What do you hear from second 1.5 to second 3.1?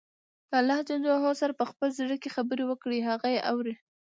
په خپل زړه کې خبرې وکړئ،